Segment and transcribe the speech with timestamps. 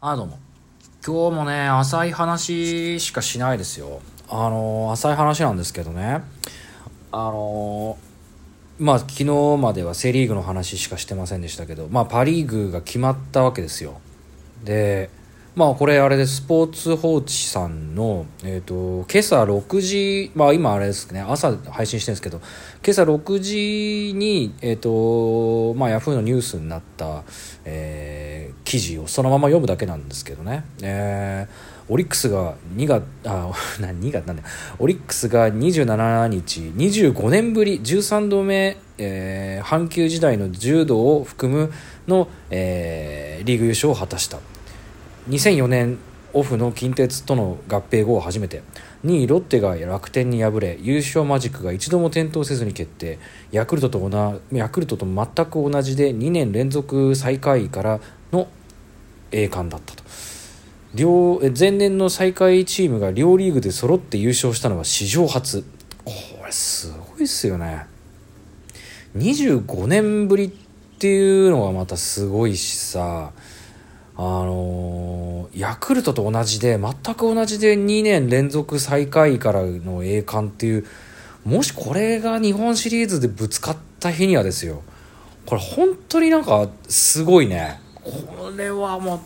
[0.00, 0.38] あ、どうも。
[1.04, 4.00] 今日もね、浅い話しかしないですよ。
[4.28, 6.22] あのー、浅い話なんですけどね。
[7.10, 9.24] あのー、まあ、昨日
[9.60, 14.00] まではセ・リーグの話しかしてませんでしたけど、まあ、パ・リーグが決まったわけですよ。
[14.62, 15.10] で、
[15.56, 22.38] まあ、これあれでスポーツ報知さんの、えっ、ー、と、今朝6時、まあ、今あれですね、朝配信してるんですけど、
[22.84, 27.24] 今朝6時に、えっ、と、まあ、ヤフーのニュースになった、
[27.64, 28.37] えー、
[28.68, 33.50] 記事をそのまま読むだけなんですけどね、えー、オリックスが2月、あ、
[33.80, 34.42] 2月なんだ。
[34.78, 41.72] オリックスが27日、25年ぶり13度目、えー、阪急時代の柔道を含む
[42.06, 44.38] の、えー、リーグ優勝を果たした。
[45.30, 45.96] 2004年
[46.34, 48.62] オフの近鉄との合併後初めて。
[49.06, 53.18] 2位ロッテが楽天に敗れ優勝マジックが一度も点灯せずに決定。
[53.50, 58.00] ヤクルトとヤクルトと全く同じで2年連続最下位から
[58.32, 58.48] の
[59.32, 60.02] 栄冠だったと。
[60.94, 65.64] 両前年の最下位チームが両リーグで揃って優勝したのは史上初。
[66.04, 66.12] こ
[66.44, 67.86] れすごいっすよね。
[69.16, 70.50] 25年ぶりっ
[70.98, 73.32] ていうのがまたすごいしさ。
[74.20, 80.84] あのー、ヤクルトと同じで全く同じで2年連続最下位からの栄冠っていう
[81.44, 84.82] もしこれが日本シリーズでぶつかった日にはですよ。
[85.46, 87.80] これ本当になんかすごいね。
[88.10, 89.20] これはもう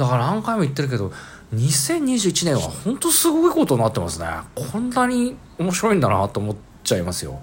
[0.00, 1.12] だから何回も言ってるけど
[1.54, 4.26] 2021年は本当すごいことになってますね。
[4.54, 7.40] こんなに面白いんだなと思っちゃいますよ。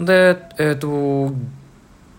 [0.00, 1.32] でえっ、ー、と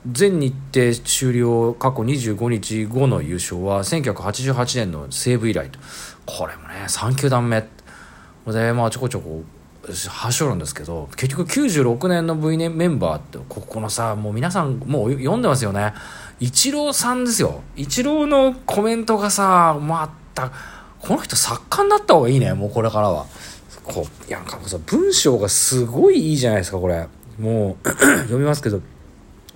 [0.09, 5.79] 全日程終了過去25日後の優勝は1988年の西武以来と。
[6.25, 7.67] これもね3球団目。
[8.47, 9.43] でまあちょこちょこ
[9.91, 15.93] 走るんですけど結局96年の V メンバーってここのさもう皆さんもう読んでますよね。
[16.39, 17.61] イチローさんですよ。
[17.75, 20.51] イチローのコメントがさまた。
[20.99, 23.25] この人作家になった方がいいねもうこれからは。
[23.83, 27.07] こういやなんかさ文章がすごいいいじゃないですかこれ。
[27.37, 27.89] もう
[28.23, 28.81] 読みますけど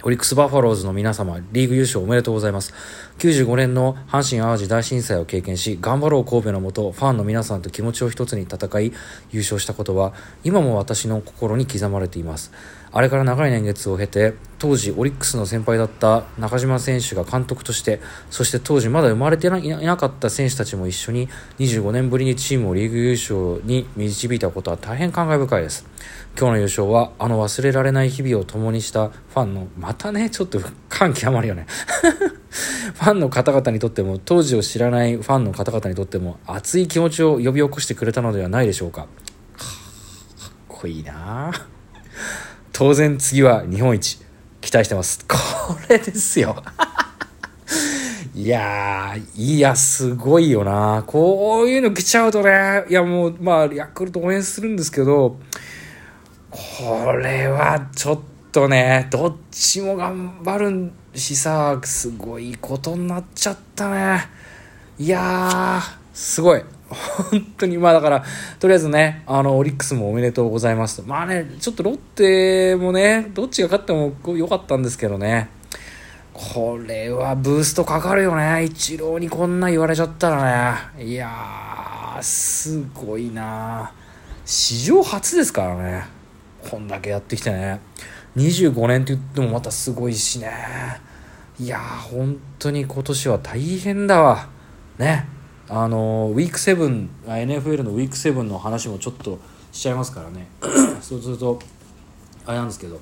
[0.07, 2.73] オリックスバファローズの皆様、リーグ優勝おめでとうございます。
[3.17, 8.93] 95年の阪神・淡路大震災を経験し、頑張ろう神戸のもと、ファンの皆さんと気持ちを一つに戦い、
[9.31, 10.13] 優勝したことは、
[10.45, 12.53] 今も私の心に刻まれています。
[12.97, 25.85] あれから長い年月を経て、当時オリックスの先輩だった中島選手が監督として、そして当時まだ生まれていなかった選手たちも一緒に、25年ぶりにチームをリーグ優勝に導いたことは大変感慨深いです。
[26.35, 30.59] 今日の優勝は、あの忘れられない日々を共にしたファンの、またね、ちょっと
[30.89, 31.67] 感極まるよね。
[32.95, 39.01] ファンの方々にとっても、当時を知らないファンの方々にとっても、熱い気持ちを呼び起こしてくれたのではないでしょうか。
[39.01, 41.51] かっこいいな
[42.77, 44.19] 当然次は日本一、
[44.61, 45.25] 期待してます。
[45.27, 45.35] こ
[45.89, 46.63] れですよ。
[48.35, 55.39] いやー、いや、すごいよなこういうの来ちゃうとね、いやもう、まあ、ヤクルト応援するんですけど、
[56.51, 58.19] これはちょっ
[58.51, 64.29] とね、どっちも頑張るしさ、すごいことになっちゃったね。
[64.99, 66.63] いやー、すごい。
[66.89, 68.23] 本当に、まあだから、
[68.59, 71.07] とりあえずね、あの、オリックスもおめでとうございますと。
[71.07, 75.49] まあね、ちょっとロッテもね、どっちが勝っても良かったんですけどね。
[76.33, 78.63] これはブーストかかるよね。
[78.63, 81.05] イチローにこんな言われちゃったらね。
[81.05, 83.91] いやー、すごいな
[84.45, 86.17] 史上初ですからね。
[86.69, 87.79] こんだけやってきてね
[88.35, 90.51] 25年って言ってもまたすごいしね
[91.59, 94.49] いやー本当に今年は大変だわ
[94.97, 95.25] ね
[95.69, 99.39] あのウィーク7 NFL のウィーク7の話もちょっと
[99.71, 100.47] しちゃいますからね。
[101.01, 101.59] そうすると
[102.45, 102.99] あれなんですけど。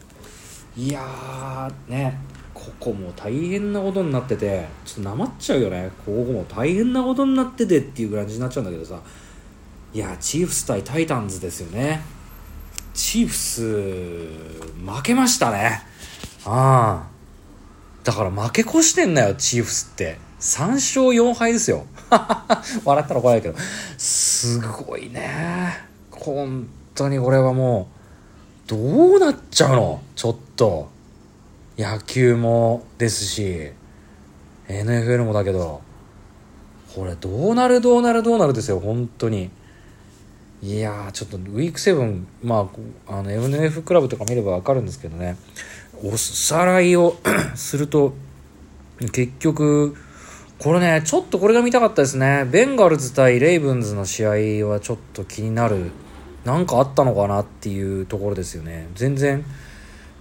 [0.77, 2.19] いやーね
[2.53, 5.91] ここも大変なことになっててちょっとなまっちゃうよね。
[6.05, 8.99] ここも大変なことになっててっていう感じになっちゃうんだけどさ。
[9.93, 12.01] いやチーフス対タイタンズですよね。
[12.93, 13.61] チーフス
[14.85, 15.81] 負けましたね。
[16.45, 17.15] ああ
[18.03, 21.85] だから負け越してんだよチーフスって3勝4敗ですよ。
[22.83, 23.57] 笑ったら怒られるけど。
[23.97, 25.77] すごいね。
[26.11, 27.87] 本当にこれはも
[28.67, 30.01] うどうなっちゃうの？
[30.15, 30.89] ちょっと。
[31.77, 33.71] 野球もですし
[34.67, 35.81] NFL もだけど。
[36.95, 37.81] これどうなる？
[37.81, 38.23] どうなる？
[38.23, 38.79] どうなるですよ。
[38.79, 39.49] 本当に。
[40.63, 42.69] いやちょっとウィーク7ま
[43.07, 45.37] ああの MNF クラブとか見れば分かるんですけどね。
[46.03, 47.17] おさらいを
[47.55, 48.13] すると
[49.11, 49.95] 結局
[50.59, 52.45] これねちょっとこれが見たかったですね。
[52.49, 54.29] ベンガルズ対レイブンズの試合
[54.67, 55.91] はちょっと気になる。
[56.45, 58.87] 何かあったのかなっていうところですよね。
[58.93, 59.43] 全然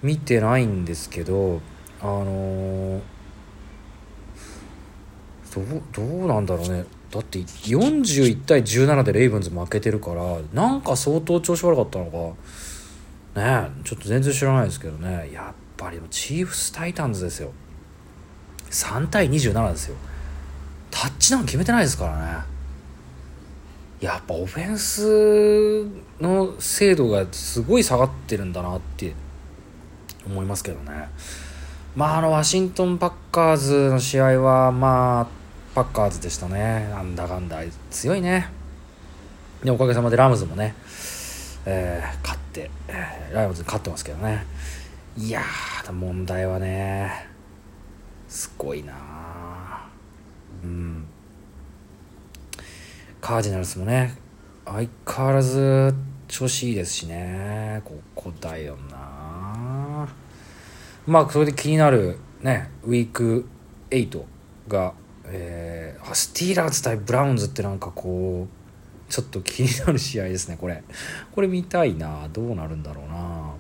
[0.03, 1.61] 見てないんですけど
[2.01, 3.01] あのー、
[5.55, 6.85] どうどうなんだろうね。
[7.11, 13.41] だって41対17でレイブンズ負けてるからなんか相当調子悪かったのか。
[13.41, 15.31] ねちょっと全然知らないですけどね。
[15.33, 17.53] やっぱりチーフスタイタンズですよ。
[18.71, 19.97] 3対27ですよ。
[21.05, 22.45] タッチダウン決めてないですからね。
[24.01, 25.87] やっぱオフェンス
[26.19, 29.12] の精度がすごい下がってるんだなって
[30.27, 31.11] 思いますけどね。
[31.95, 35.27] まああのワシントン・パッカーズの試合はまあ
[35.75, 36.89] パッカーズでしたね。
[36.89, 37.61] なんだかんだ
[37.91, 38.49] 強いね。
[39.62, 40.75] でおかげさまでラムズもね、
[41.67, 42.71] えー、勝って、
[43.31, 44.47] ライオンズ勝ってますけどね。
[45.19, 47.29] いやー問題はね
[48.27, 48.95] すごいな
[50.65, 51.06] うん
[53.25, 54.19] カージナルスもね。
[54.67, 55.94] 相変わらず
[56.29, 57.81] 調子いいですしね。
[57.82, 60.06] ここだよな。
[61.06, 63.47] まあそれで気になるねウィーク
[63.88, 64.23] 8
[64.69, 64.93] が、
[65.25, 70.82] えー、スティーラーズ対ブラウンズってなんかこうちょっと気になる試合ですねこれ。
[71.35, 72.29] これ見たいな。
[72.31, 73.55] どうなるんだろうな。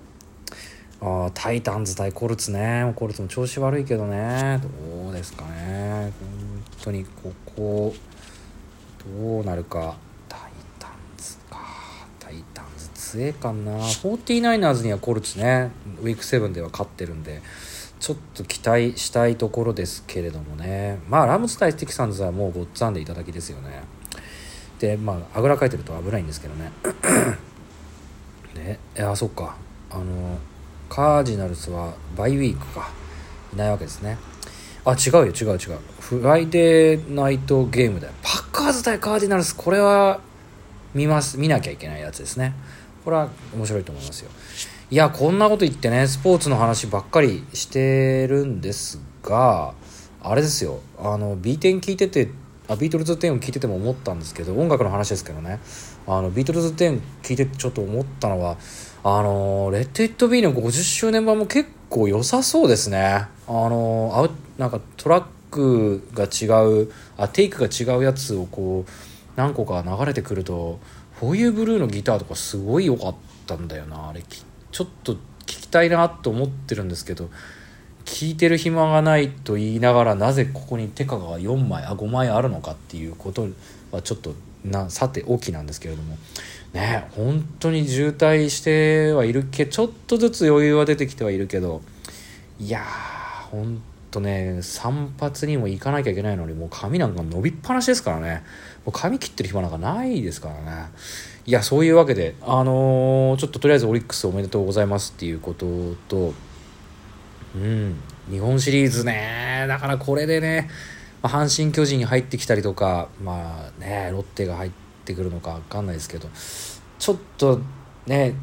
[1.26, 2.92] あタイタンズ対コルツね。
[2.96, 4.60] コルツも調子悪いけどね。
[4.62, 6.12] どうですかね。
[6.20, 7.94] 本当にここ。
[9.06, 9.96] どうなるか。
[10.28, 10.40] タイ
[10.78, 11.58] タンズか。
[12.18, 13.78] タイタンズ強えかな。
[13.78, 15.70] 49ers にはコルツね。
[16.00, 17.42] ウィーク7では勝ってるんで。
[18.00, 20.98] ちょっと期待したいところですけれどもね。
[21.08, 23.82] まあラムズ対テキサンズはもうごっつぁんでいただきですよね。
[24.78, 26.70] でまああぐらかいてると危ないんですけどね。
[28.54, 29.56] ねあそっか。
[29.90, 30.38] あの
[30.90, 32.90] カージナルスはバイウィークか。
[33.52, 34.18] いないわけですね。
[34.86, 35.78] あ違うよ違う違う。
[36.00, 38.12] フライデーナイトゲームだよ。
[38.22, 40.20] パッカーズ対カーディナルスこれは
[40.94, 42.54] 見ます見なきゃいけないやつですね。
[43.04, 44.30] これは面白いと思いますよ。
[44.90, 49.72] いやこんなこと言ってねスポーツの話ばっかりしてるんですが
[50.22, 50.80] あれですよ。
[50.98, 52.28] あの B 点聞いてて
[52.68, 55.60] あビートルズ10を聞いてても思ったんですけど音楽の話ですけどね。
[56.06, 58.58] あのビートルズ10聞いててちょっと思ったのは
[59.06, 63.26] あの Let It Be の50周年版も結構良さそうですね。
[63.46, 68.90] あのあなんかトラックが違うあテイクが違うやつをこう
[69.36, 70.80] 何個か流れてくると
[71.20, 73.14] 「フォーユーブルー」のギターとかすごい良かっ
[73.46, 74.08] たんだよな。
[74.08, 77.28] あれちょっと聞きたいなと思ってるんですけど
[78.06, 83.48] 聞いてる暇がないと言いながらなぜここにテカが4枚あ5枚あるのかっていうこと
[83.92, 84.34] はちょっと
[84.64, 86.16] なさて大きなんですけれども。
[86.74, 91.80] ね本当に渋滞してはいるけちょっとずつ余裕は出てきてはいるけど
[92.58, 93.80] いやー本
[94.10, 98.42] 当ね散髪にも行かなきゃいけないのにもう髪なんか伸びっぱなしですからね。
[98.84, 100.88] もう髪切ってる暇なんかないですからね。
[101.46, 105.66] いやそういうわけであのー、ちょっととりあえずオリックスおめでとうございますっていうこと
[106.08, 106.32] と
[107.54, 107.96] うん
[108.30, 110.70] 日本シリーズねだからこれでね、
[111.22, 116.28] 阪神・巨人に入ってきたりとかまあねロッテが入ってくるのか分かんないですけど
[116.98, 117.60] ちょっと
[118.06, 118.34] ね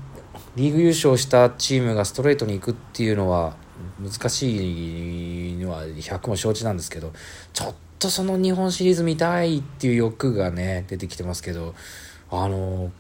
[0.56, 3.56] リーグ優勝したチームがストレートに行くっていうのは
[4.00, 7.13] 難しいのは100も承知なんですけど
[7.54, 11.74] ちょっとその日本シリーズ見たいっていう欲がね出てきてますけど
[12.30, 12.92] あの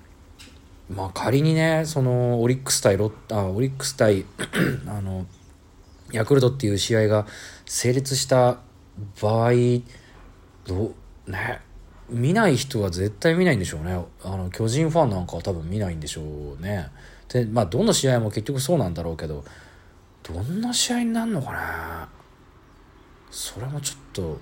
[0.89, 4.25] まあ仮にねそのオリックス対ロッあオリックス対
[4.87, 5.25] あの
[6.11, 7.25] ヤクルトっていう試合が
[7.65, 8.59] 成立した
[9.21, 9.51] 場合
[10.65, 10.93] ど
[11.27, 11.61] うね
[12.11, 16.21] 見ない人は絶対見ないんでしょうねあの巨人ファンなんかは多分見ないんでしょ
[16.59, 16.89] うね
[17.29, 19.43] でまあどの試合も結局そうなんだろうけど
[20.23, 22.09] どんな試合になるのかな
[23.31, 24.39] それもちょっと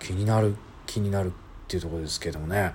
[0.00, 0.54] 気になる
[0.86, 1.30] 気になるっ
[1.68, 2.72] ていうところですけどもね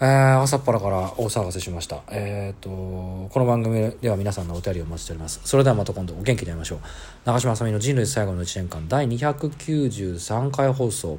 [0.00, 2.04] えー、朝っぱらから大騒がせしました。
[2.08, 5.40] えっ、ー、と、この番組では皆さんのお便りをお待ちしております。
[5.42, 6.78] それではまた今度お元気で会いましょう。
[7.24, 11.18] 長嶋あさみの人類最後の1年間第293回放送、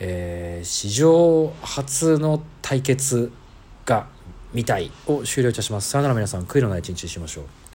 [0.00, 3.32] えー、史上初の対決
[3.84, 4.06] が
[4.52, 5.90] 見たいを終了いたします。
[5.90, 7.44] さよなら皆さん、悔いのない一日にしましょう。